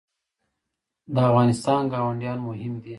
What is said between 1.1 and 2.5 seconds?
د افغانستان ګاونډیان